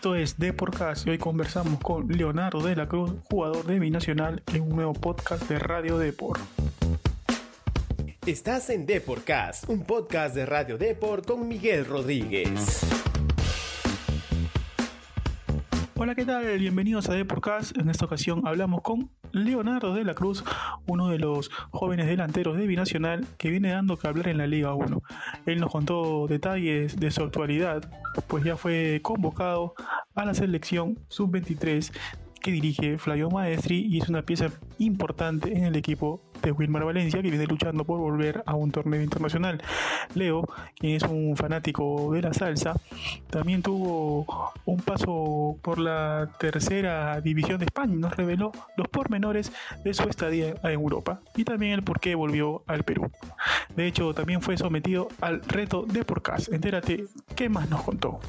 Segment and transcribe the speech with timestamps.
[0.00, 4.62] Esto es Deporcast y hoy conversamos con Leonardo de la Cruz, jugador de Binacional, en
[4.62, 6.40] un nuevo podcast de Radio Deport.
[8.24, 12.80] Estás en Deporcast, un podcast de Radio Deport con Miguel Rodríguez.
[16.02, 16.58] Hola, ¿qué tal?
[16.58, 17.76] Bienvenidos a Deporcast.
[17.76, 20.42] En esta ocasión hablamos con Leonardo de la Cruz,
[20.86, 24.72] uno de los jóvenes delanteros de Binacional que viene dando que hablar en la Liga
[24.72, 25.02] 1.
[25.44, 27.82] Él nos contó detalles de su actualidad,
[28.28, 29.74] pues ya fue convocado
[30.14, 31.92] a la selección sub-23
[32.40, 34.48] que dirige Flavio Maestri y es una pieza
[34.78, 39.02] importante en el equipo de Wilmar Valencia que viene luchando por volver a un torneo
[39.02, 39.62] internacional.
[40.14, 40.48] Leo,
[40.78, 42.74] quien es un fanático de la salsa,
[43.28, 49.52] también tuvo un paso por la tercera división de España y nos reveló los pormenores
[49.84, 53.10] de su estadía en Europa y también el por qué volvió al Perú.
[53.76, 56.48] De hecho, también fue sometido al reto de Porcas.
[56.48, 57.04] Entérate
[57.36, 58.20] qué más nos contó.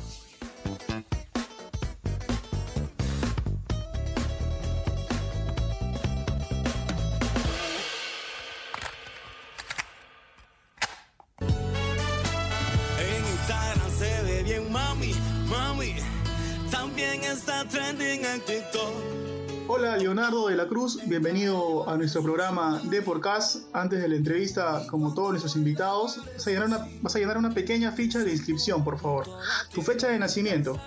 [20.02, 23.68] Leonardo de la Cruz, bienvenido a nuestro programa de Podcast.
[23.72, 27.38] Antes de la entrevista, como todos nuestros invitados, vas a, llenar una, vas a llenar
[27.38, 29.28] una pequeña ficha de inscripción, por favor.
[29.72, 30.82] Tu fecha de nacimiento.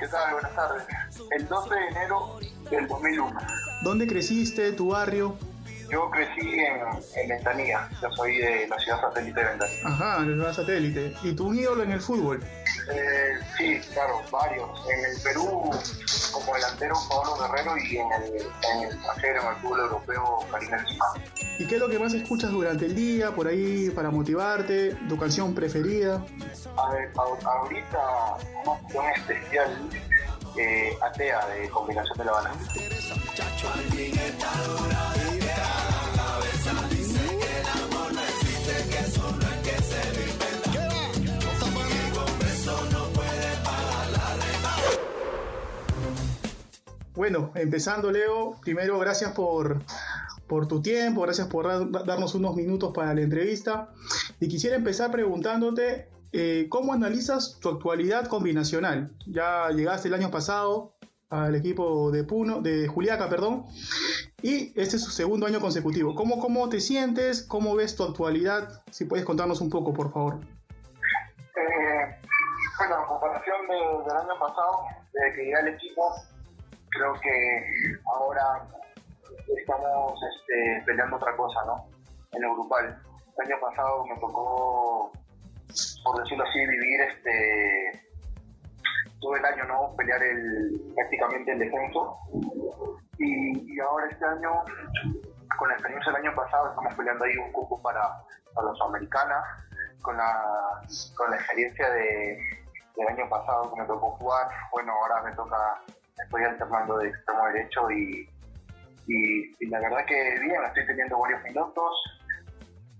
[0.00, 0.32] ¿Qué tal?
[0.32, 0.84] Buenas tardes.
[1.30, 2.38] El 12 de enero
[2.70, 3.38] del 2001.
[3.82, 4.72] ¿Dónde creciste?
[4.72, 5.36] ¿Tu barrio?
[5.90, 6.80] Yo crecí en,
[7.16, 9.88] en Ventanilla, yo soy de la ciudad satélite de Ventanilla.
[9.88, 11.14] Ajá, de la ciudad satélite.
[11.22, 12.42] ¿Y tu ídolo en el fútbol?
[12.92, 14.68] Eh, sí, claro, varios.
[14.90, 15.70] En el Perú,
[16.32, 21.06] como delantero, Pablo Guerrero y en el, en el en el fútbol europeo, Karina Benzema.
[21.58, 24.94] ¿Y qué es lo que más escuchas durante el día, por ahí, para motivarte?
[25.08, 26.22] ¿Tu canción preferida?
[26.76, 27.98] A ver, a- ahorita
[28.62, 29.88] una opción especial,
[30.56, 32.50] eh, Atea, de Combinación de la Habana.
[47.18, 49.82] Bueno, empezando Leo, primero gracias por,
[50.46, 53.88] por tu tiempo, gracias por dar- darnos unos minutos para la entrevista.
[54.38, 59.10] Y quisiera empezar preguntándote, eh, ¿cómo analizas tu actualidad combinacional?
[59.26, 60.92] Ya llegaste el año pasado
[61.28, 63.66] al equipo de Puno, de Juliaca, perdón,
[64.40, 66.14] y este es su segundo año consecutivo.
[66.14, 67.42] ¿Cómo, cómo te sientes?
[67.42, 68.80] ¿Cómo ves tu actualidad?
[68.92, 70.38] Si puedes contarnos un poco, por favor.
[70.38, 72.16] Eh,
[72.78, 74.70] bueno, en comparación de- del año pasado,
[75.12, 76.14] desde que llegué al equipo,
[77.14, 77.64] que
[78.14, 78.66] ahora
[79.56, 81.86] estamos este, peleando otra cosa, ¿no?
[82.32, 83.02] En lo grupal.
[83.38, 85.12] El año pasado me tocó,
[86.04, 88.08] por decirlo así, vivir este
[89.20, 89.94] todo el año, ¿no?
[89.96, 92.18] Pelear el, prácticamente el descenso.
[93.18, 94.62] Y, ahora este año,
[95.58, 98.00] con la experiencia del año pasado, estamos peleando ahí un cupo para,
[98.54, 99.42] para la Sudamericana,
[100.02, 100.82] con la,
[101.16, 102.38] con la experiencia de,
[102.96, 104.48] del año pasado que me tocó jugar.
[104.72, 105.82] Bueno, ahora me toca,
[106.24, 108.28] estoy alternando de extremo derecho y,
[109.06, 111.94] y, la verdad que bien, estoy teniendo varios minutos.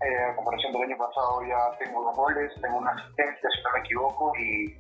[0.01, 3.73] Eh, a comparación del año pasado ya tengo dos goles, tengo una asistencia si no
[3.73, 4.79] me equivoco y,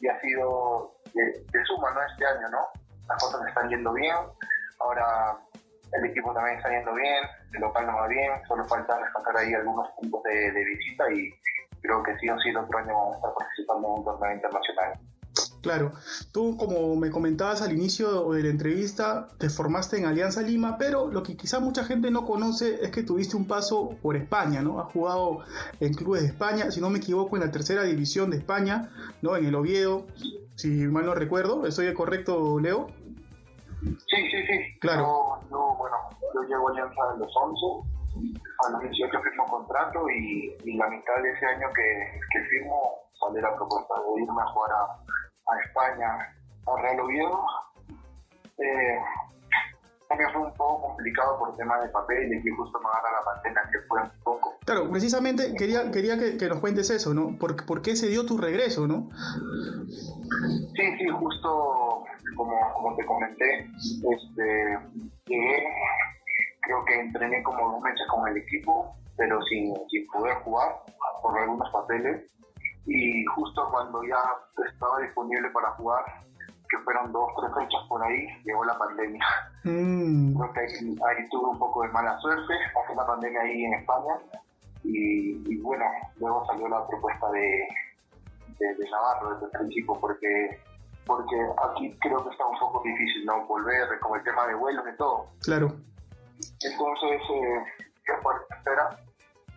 [0.00, 2.00] y ha sido de, suma ¿no?
[2.02, 2.68] este año, ¿no?
[3.08, 4.14] Las cosas están yendo bien,
[4.78, 5.36] ahora
[5.92, 9.52] el equipo también está yendo bien, el local no va bien, solo falta rescatar ahí
[9.54, 11.34] algunos puntos de, de visita y
[11.82, 14.34] creo que sí o sí el otro año vamos a estar participando en un torneo
[14.34, 15.00] internacional.
[15.62, 15.92] Claro,
[16.32, 21.10] tú como me comentabas al inicio de la entrevista, te formaste en Alianza Lima, pero
[21.10, 24.80] lo que quizá mucha gente no conoce es que tuviste un paso por España, ¿no?
[24.80, 25.40] Has jugado
[25.80, 28.90] en clubes de España, si no me equivoco, en la tercera división de España,
[29.20, 29.36] ¿no?
[29.36, 30.06] En el Oviedo,
[30.56, 32.88] si mal no recuerdo, ¿estoy correcto, Leo?
[33.82, 34.78] Sí, sí, sí.
[34.80, 35.02] Claro.
[35.02, 35.96] Yo, yo, bueno,
[36.34, 37.66] yo llego a Alianza a los 11,
[38.66, 43.00] a los 18 firmo contrato y, y la mitad de ese año que, que firmo
[43.20, 45.19] sale la propuesta de irme a jugar a,
[45.50, 46.34] a España,
[46.66, 47.44] a Real Oviedo.
[48.58, 48.98] Eh,
[50.08, 53.20] también fue un poco complicado por el tema de papel y que justo me agarra
[53.20, 54.58] la pandemia que fue un poco.
[54.64, 57.38] Claro, precisamente quería, quería que, que nos cuentes eso, ¿no?
[57.38, 59.08] ¿Por, por qué se dio tu regreso, no?
[60.74, 62.04] Sí, sí, justo
[62.36, 64.78] como, como te comenté, este,
[65.26, 65.64] llegué,
[66.62, 70.76] creo que entrené como dos meses con el equipo, pero sin, sin poder jugar
[71.22, 72.28] por algunos papeles.
[72.92, 74.18] Y justo cuando ya
[74.68, 76.04] estaba disponible para jugar,
[76.68, 79.24] que fueron dos, tres fechas por ahí, llegó la pandemia.
[79.62, 83.64] Mm, Creo que ahí, ahí tuve un poco de mala suerte, pasó la pandemia ahí
[83.64, 84.18] en España.
[84.82, 85.84] Y, y bueno,
[86.18, 87.68] luego salió la propuesta de,
[88.58, 90.58] de, de Navarro desde el principio, porque
[91.06, 91.36] porque
[91.68, 93.46] aquí creo que está un poco difícil, ¿no?
[93.46, 95.26] Volver con el tema de vuelos y todo.
[95.42, 95.72] Claro.
[96.62, 97.64] Entonces, eh,
[98.06, 98.14] yo
[98.56, 98.98] espera,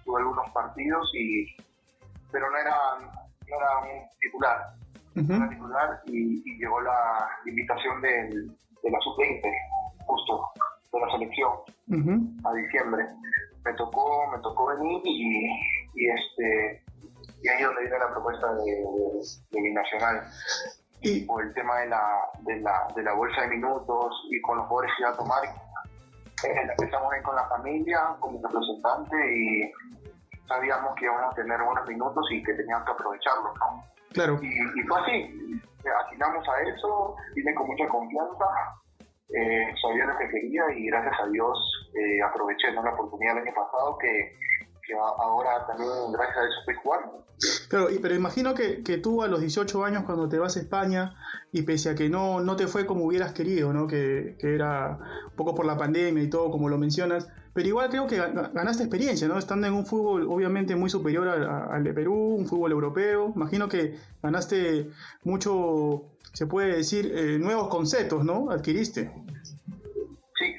[0.06, 1.46] tuve algunos partidos y
[2.32, 2.76] pero no era,
[3.50, 4.58] no era un titular.
[5.16, 8.48] No era titular y, y llegó la invitación del,
[8.84, 9.42] de la sub-20,
[10.06, 10.52] justo,
[10.92, 11.52] de la selección,
[12.44, 13.06] a diciembre.
[13.66, 15.46] Me tocó, me tocó venir y,
[15.96, 16.84] y este
[17.44, 18.86] y ahí es donde viene la propuesta de,
[19.52, 20.24] de, Binacional.
[21.02, 22.02] Y por el tema de la,
[22.42, 25.44] de, la, de la bolsa de minutos y con los jugadores que iba a tomar,
[25.44, 29.72] eh, empezamos ahí con la familia, con mi representante y
[30.48, 33.84] sabíamos que íbamos a tener buenos minutos y que teníamos que aprovecharlos, ¿no?
[34.14, 34.40] Claro.
[34.42, 35.62] Y, y fue así,
[36.06, 38.46] atinamos a eso, vine con mucha confianza,
[39.30, 41.58] eh, sabía lo que quería y gracias a Dios
[41.96, 42.84] eh, aproveché ¿no?
[42.84, 44.38] la oportunidad el año pasado que,
[44.86, 47.26] que ahora también gracias a eso estoy jugando.
[47.70, 51.16] Claro, pero imagino que, que, tú a los 18 años cuando te vas a España
[51.52, 53.88] y pese a que no, no te fue como hubieras querido, ¿no?
[53.88, 55.00] Que, que era
[55.30, 58.84] un poco por la pandemia y todo como lo mencionas, pero igual creo que ganaste
[58.84, 59.38] experiencia, ¿no?
[59.38, 63.32] Estando en un fútbol obviamente muy superior al, de Perú, un fútbol europeo.
[63.36, 64.90] Imagino que ganaste
[65.24, 68.50] mucho, se puede decir, eh, nuevos conceptos, ¿no?
[68.50, 69.12] Adquiriste.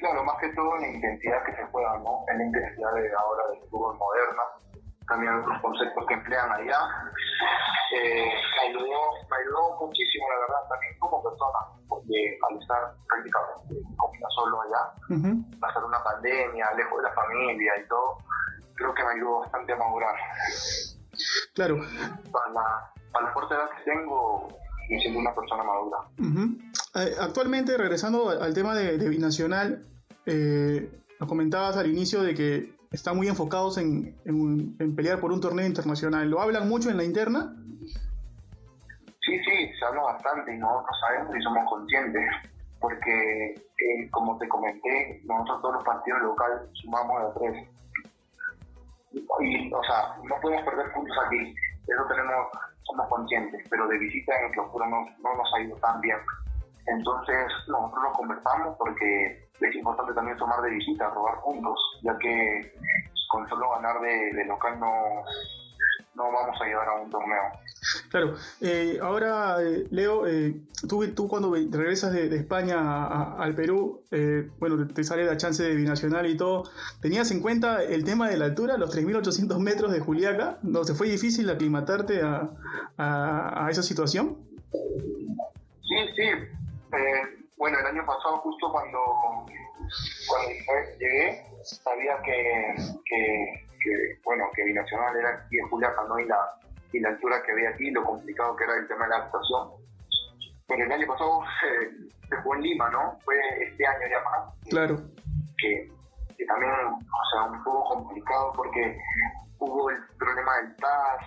[0.05, 2.21] Claro, más que todo en la intensidad que se juega, ¿no?
[2.29, 4.43] En la intensidad de ahora del fútbol moderna
[5.07, 6.79] también otros conceptos que emplean allá.
[7.95, 13.95] Eh, me, ayudó, me ayudó muchísimo, la verdad, también como persona, porque al estar prácticamente
[13.97, 18.17] comida solo allá, pasar una pandemia, lejos de la familia y todo,
[18.75, 20.15] creo que me ayudó bastante a madurar.
[21.55, 21.77] Claro.
[22.31, 24.47] Para la, para la corta edad que tengo,
[24.89, 25.97] me siento una persona madura.
[26.95, 29.85] Eh, actualmente, regresando al tema de, de Binacional,
[30.25, 30.89] eh,
[31.19, 35.65] nos comentabas al inicio de que están muy enfocados en, en, pelear por un torneo
[35.65, 36.29] internacional.
[36.29, 37.55] ¿Lo hablan mucho en la interna?
[39.21, 42.23] Sí, sí, se habla bastante y nosotros sabemos y somos conscientes,
[42.79, 47.67] porque eh, como te comenté, nosotros todos los partidos locales sumamos a tres.
[49.11, 51.55] Y, o sea, no podemos perder puntos aquí,
[51.87, 52.47] eso tenemos,
[52.83, 56.17] somos conscientes, pero de visita en el clausura no, no nos ha ido tan bien.
[56.87, 62.73] Entonces nosotros lo conversamos porque es importante también tomar de visita, robar puntos, ya que
[63.29, 65.23] con solo ganar de, local no,
[66.15, 67.41] no vamos a llevar a un torneo.
[68.09, 70.55] Claro, eh, ahora eh, Leo, eh,
[70.87, 74.03] tú, tú cuando regresas de, España al Perú,
[74.59, 76.63] bueno, te sale la chance de binacional y todo,
[77.01, 80.59] ¿tenías en cuenta el tema de la altura, los 3.800 metros de Juliaca?
[80.63, 82.49] ¿No te fue difícil aclimatarte a,
[82.97, 84.37] a, a esa situación?
[84.71, 86.29] Sí, sí,
[87.57, 88.99] bueno, el año pasado, justo cuando,
[90.27, 90.49] cuando
[90.99, 92.75] llegué, sabía que,
[93.05, 96.19] que, bueno, que Binacional era aquí en Juliaca, ¿no?
[96.19, 96.37] Y la,
[96.91, 99.69] y la altura que había aquí, lo complicado que era el tema de la adaptación.
[100.67, 103.17] Pero el año pasado se, se jugó en Lima, ¿no?
[103.23, 104.53] Fue este año ya más.
[104.69, 104.97] Claro.
[105.57, 105.89] Que,
[106.37, 108.97] que también, o sea, un poco complicado porque
[109.59, 111.21] hubo el problema del TAS,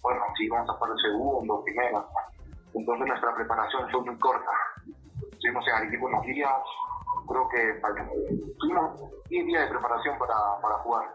[0.00, 2.08] bueno, si vamos a el segundo, primero.
[2.72, 4.50] Entonces nuestra preparación fue muy corta
[5.46, 6.52] estuvimos en Arequipa unos días,
[7.28, 7.80] creo que
[8.58, 11.08] tuvimos 10 días de preparación para, para jugar.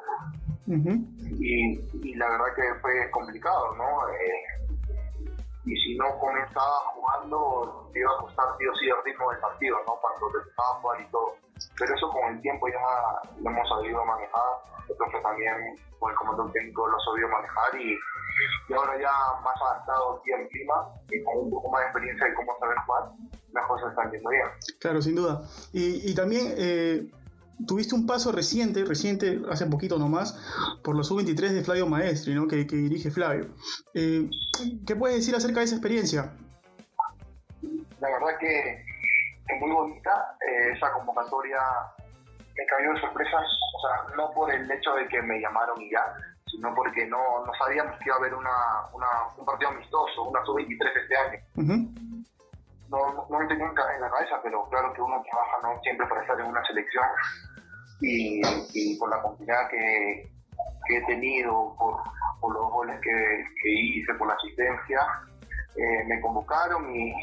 [0.68, 4.07] y, y, la verdad que fue complicado, ¿no?
[4.10, 4.44] Eh,
[5.66, 9.39] y si no comenzaba jugando, te iba a costar sí o sí el ritmo del
[9.41, 10.00] partido, ¿no?
[10.00, 11.36] Cuando te a jugar y todo.
[11.77, 14.51] Pero eso con el tiempo ya lo hemos sabido manejar.
[14.98, 18.00] Profe también, con el comandante técnico, lo ha sabido manejar y,
[18.70, 19.12] y ahora ya
[19.44, 22.77] más adaptado aquí al clima y con un poco más de experiencia de cómo saber
[22.86, 23.03] jugar,
[23.53, 24.43] las cosas están yendo bien.
[24.79, 25.43] Claro, sin duda.
[25.74, 27.12] Y, y también eh,
[27.65, 30.34] tuviste un paso reciente, reciente, hace poquito nomás,
[30.84, 32.48] por los sub-23 de Flavio Maestri, ¿no?
[32.48, 33.48] que, que dirige Flavio.
[33.93, 34.29] Eh,
[34.86, 36.34] ¿Qué puedes decir acerca de esa experiencia?
[38.00, 38.84] La verdad que
[39.48, 41.60] es muy bonita eh, esa convocatoria.
[42.58, 43.43] Me cayó de sorpresas,
[43.75, 46.13] o sea, no por el hecho de que me llamaron y ya,
[46.48, 48.50] sino porque no, no sabíamos que iba a haber una,
[48.93, 52.01] una un partido amistoso, una sub-23 este año
[52.91, 55.81] no, no lo tenía en la cabeza, pero claro que uno trabaja ¿no?
[55.81, 57.05] siempre para estar en una selección
[58.01, 58.41] y,
[58.74, 60.29] y por la confianza que,
[60.88, 62.01] que, he tenido, por,
[62.41, 65.00] por los goles que, que, hice, por la asistencia,
[65.77, 67.13] eh, me convocaron y,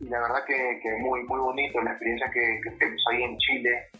[0.00, 3.38] y, la verdad que, que muy, muy bonito la experiencia que, que tuvimos ahí en
[3.38, 3.90] Chile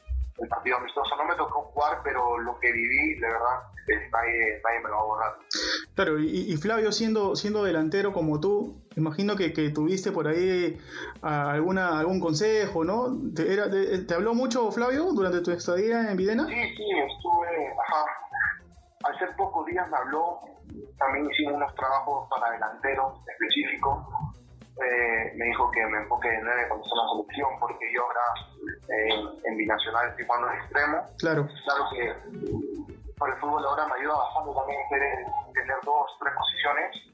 [0.41, 1.17] el partido amistoso.
[1.17, 3.61] No me tocó jugar, pero lo que viví, de verdad,
[4.13, 5.33] nadie, nadie me lo va a borrar.
[5.95, 10.79] Claro, y, Flavio, siendo, siendo delantero como tú, imagino que, que tuviste por ahí
[11.23, 13.17] alguna, algún consejo, ¿no?
[13.35, 16.47] ¿Te, era, te, habló mucho Flavio durante tu estadía en Videna?
[16.47, 19.19] Sí, sí, estuve, ajá.
[19.19, 20.41] Ser pocos días me habló,
[20.99, 23.99] también hicimos unos trabajos para delanteros específicos
[24.81, 28.21] eh, me dijo que me enfoque de nueve cuando sea la selección, porque yo ahora
[28.89, 31.07] eh, en binacional estoy jugando de extremo.
[31.19, 31.49] Claro.
[31.65, 32.15] Claro que
[33.19, 37.10] por el fútbol ahora me ayuda bastante también tener dos, tres posiciones.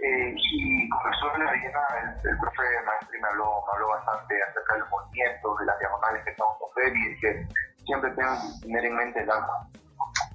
[0.00, 3.88] Eh, y con eso de la ballena, el, el profe Maestri me habló, me habló
[3.88, 7.48] bastante acerca de los movimientos, de las diagonales que estamos con Freddy, y que
[7.84, 9.68] siempre tengo que tener en mente el arma.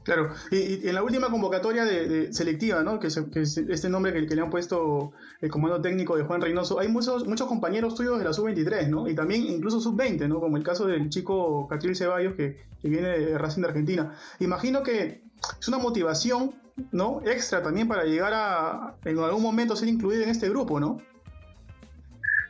[0.03, 3.00] Claro, y, en la última convocatoria de, selectiva, ¿no?
[3.00, 3.17] que, es
[3.57, 7.48] este nombre que, le han puesto el comando técnico de Juan Reynoso, hay muchos, muchos
[7.48, 9.07] compañeros tuyos de la sub-23, ¿no?
[9.07, 10.39] Y también incluso sub-20, ¿no?
[10.41, 14.13] Como el caso del chico Catril Ceballos, que, que, viene de Racing de Argentina.
[14.39, 15.24] Imagino que
[15.60, 16.53] es una motivación,
[16.91, 17.22] ¿no?
[17.25, 20.98] Extra también para llegar a, en algún momento, ser incluido en este grupo, ¿no?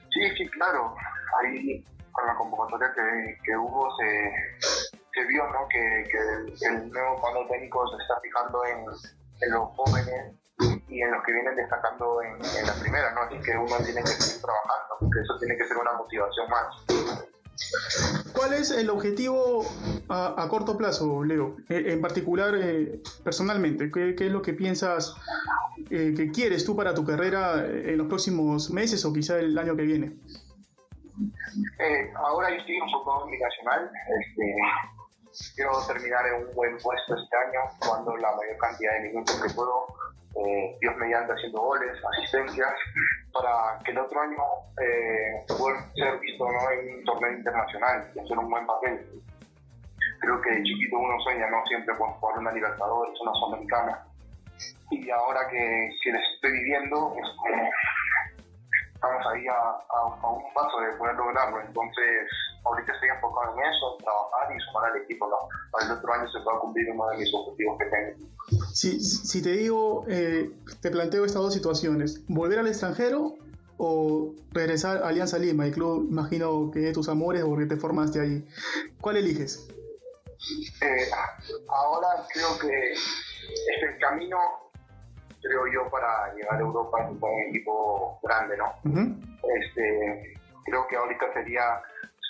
[0.10, 0.96] Sí, sí, claro.
[1.42, 4.83] Ahí, con la convocatoria que, que hubo, se
[5.14, 5.68] se vio ¿no?
[5.70, 8.80] que, que el, nuevo comando técnico se está fijando en,
[9.42, 10.34] en, los jóvenes
[10.88, 13.22] y en los que vienen destacando en, en, la primera, ¿no?
[13.22, 17.24] Así que uno tiene que seguir trabajando, porque eso tiene que ser una motivación más.
[18.34, 19.64] ¿Cuál es el objetivo
[20.10, 21.58] a, a corto plazo, Leo?
[21.70, 25.16] Eh, en particular, eh, personalmente, ¿qué, ¿qué, es lo que piensas
[25.92, 29.76] eh, que quieres tú para tu carrera en los próximos meses o quizá el año
[29.76, 30.18] que viene?
[32.16, 34.56] ahora yo estoy un poco nacional, este,
[35.56, 39.54] quiero terminar en un buen puesto este año, jugando la mayor cantidad de minutos que
[39.54, 39.88] puedo,
[40.36, 42.74] eh, Dios mediante haciendo goles, asistencias,
[43.32, 44.42] para que el otro año
[44.82, 49.24] eh, pueda ser visto en un torneo internacional y hacer un buen papel.
[50.20, 51.66] Creo que de chiquito uno sueña, ¿no?
[51.66, 54.08] Siempre con jugar una Libertadores, una Sudamericana.
[54.90, 57.16] Y ahora que, que les estoy viviendo,
[58.94, 59.58] estamos ahí a,
[59.90, 61.62] a, un paso de poder lograrlo.
[61.62, 62.30] Entonces,
[62.66, 65.38] ahorita estoy enfocado en eso, en trabajar y sumar al equipo ¿no?
[65.72, 68.28] para el otro año se pueda cumplir uno de mis objetivos que tengo.
[68.74, 70.52] Si, si te digo, eh,
[70.82, 73.36] te planteo estas dos situaciones, ¿volver al extranjero
[73.78, 78.20] o regresar a Alianza Lima, el club, imagino que de tus amores porque te formaste
[78.20, 78.48] ahí?
[79.02, 79.68] ¿Cuál eliges?
[80.82, 81.10] Eh,
[81.70, 84.38] ahora creo que es el camino
[85.44, 88.74] creo yo, para llegar a Europa con un equipo grande, ¿no?
[89.58, 90.34] este,
[90.66, 91.82] creo que ahorita sería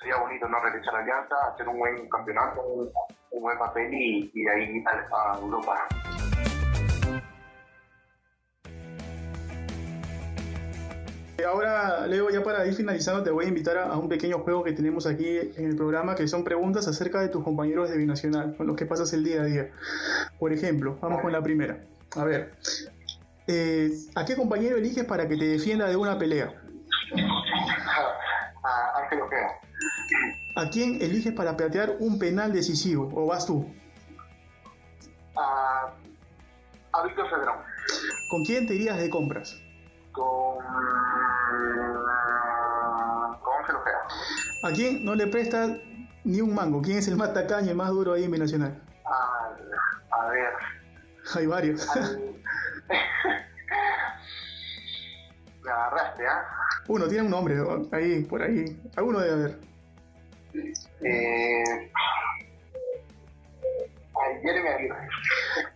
[0.03, 4.43] sería bonito no regresar a Alianza, hacer un buen campeonato, un, buen papel y, y
[4.43, 5.87] de ahí a, Europa.
[11.47, 14.73] Ahora, Leo, ya para ir finalizando, te voy a invitar a, un pequeño juego que
[14.73, 18.67] tenemos aquí en el programa, que son preguntas acerca de tus compañeros de Binacional, con
[18.67, 19.69] los que pasas el día a día.
[20.37, 21.79] Por ejemplo, vamos con la primera.
[22.15, 22.53] A ver,
[23.47, 26.53] eh, ¿a qué compañero eliges para que te defienda de una pelea?
[28.65, 29.59] A Ángel Ojeda.
[30.55, 33.09] ¿A quién eliges para platear un penal decisivo?
[33.15, 33.65] ¿O vas tú?
[35.35, 35.91] A,
[36.91, 37.57] a Víctor Cedrón.
[38.29, 39.59] ¿Con quién te irías de compras?
[40.11, 40.57] Con,
[43.41, 44.07] con Ángel Ojeda.
[44.63, 45.71] ¿A quién no le prestas
[46.23, 46.83] ni un mango?
[46.83, 48.79] ¿Quién es el más tacaño y más duro ahí en Binacional?
[49.05, 49.55] A,
[50.11, 50.53] a ver.
[51.35, 51.87] Hay varios.
[55.63, 56.45] Me agarraste, ¿ah?
[56.87, 57.55] Uno, tiene un nombre,
[57.91, 58.79] ahí, por ahí.
[58.95, 59.72] Alguno debe haber.
[61.01, 61.63] Eh...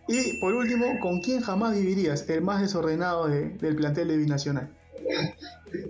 [0.06, 2.28] Y por último, ¿con quién jamás vivirías?
[2.28, 4.68] El más desordenado del plantel de Binacional.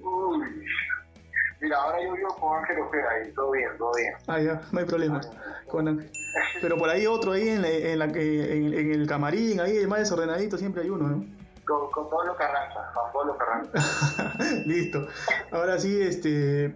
[0.02, 0.46] Uy.
[1.60, 4.14] Mira, ahora yo vivo con Ángel Ojeda y todo bien, todo bien.
[4.28, 5.20] Ah, ya, no hay problema.
[6.60, 10.00] Pero por ahí otro ahí en, en, la, en, en el camarín, ahí el más
[10.00, 11.24] desordenadito siempre hay uno, ¿no?
[11.64, 14.34] Con, con Pablo Carranza, con Pablo Carranza.
[14.66, 15.08] Listo.
[15.50, 16.74] Ahora sí, este,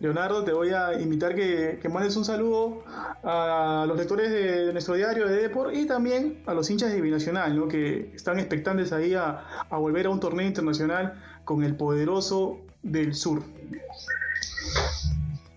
[0.00, 2.84] Leonardo, te voy a invitar que, que, mandes un saludo
[3.22, 7.56] a los lectores de, nuestro diario de Deport y también a los hinchas de Binacional,
[7.56, 7.68] ¿no?
[7.68, 13.14] que están expectantes ahí a, a volver a un torneo internacional con el poderoso del
[13.14, 13.42] sur.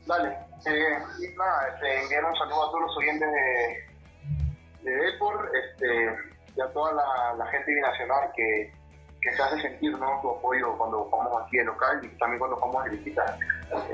[0.05, 0.97] Dale, eh,
[1.37, 6.15] nada, este, enviar un saludo a todos los oyentes de, de Deport, este,
[6.55, 6.93] y a toda
[7.37, 8.73] la, gente binacional que,
[9.25, 10.21] que se hace sentir ¿no?
[10.21, 13.37] su apoyo cuando vamos aquí en local y también cuando vamos a visitar.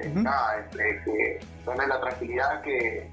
[0.04, 3.10] Eh, nada, este, que tener la tranquilidad que,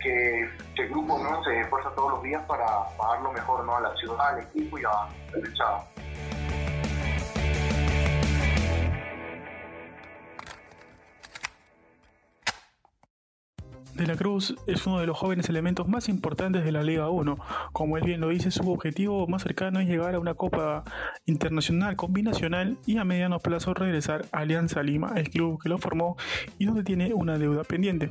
[0.00, 1.42] que, el grupo ¿no?
[1.42, 2.66] se esfuerza todos los días para,
[2.96, 3.76] para dar lo mejor ¿no?
[3.76, 4.90] a la ciudad, al equipo y a
[5.32, 5.84] la hinchada.
[13.94, 17.38] De la Cruz es uno de los jóvenes elementos más importantes de la Liga 1.
[17.72, 20.84] Como él bien lo dice, su objetivo más cercano es llegar a una Copa
[21.26, 26.16] Internacional combinacional y a mediano plazo regresar a Alianza Lima, el club que lo formó
[26.58, 28.10] y donde tiene una deuda pendiente.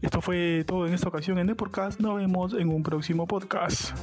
[0.00, 2.00] Esto fue todo en esta ocasión en The Podcast.
[2.00, 3.94] Nos vemos en un próximo podcast.